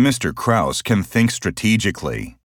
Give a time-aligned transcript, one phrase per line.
[0.00, 0.34] Mr.
[0.34, 2.39] Kraus can think strategically.